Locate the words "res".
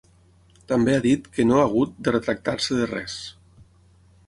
2.95-3.21